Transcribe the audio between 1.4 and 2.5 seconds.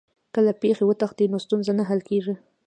ستونزه نه حل کېږي.